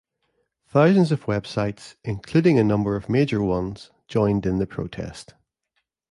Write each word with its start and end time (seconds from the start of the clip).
Thousands 0.65 1.11
of 1.11 1.25
websites, 1.27 1.93
including 2.03 2.57
a 2.57 2.63
number 2.63 2.95
of 2.95 3.07
major 3.07 3.43
ones, 3.43 3.91
joined 4.07 4.47
in 4.47 4.57
the 4.57 4.65
protest. 4.65 5.35